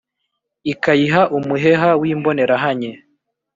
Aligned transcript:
Ikayiha 0.73 1.21
umuheha 1.37 1.89
w’ 2.01 2.03
imboneranye 2.13 2.91